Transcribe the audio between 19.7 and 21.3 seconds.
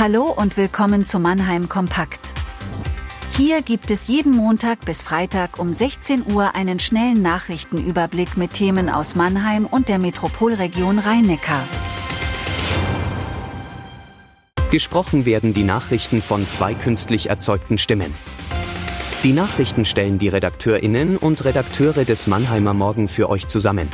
stellen die Redakteurinnen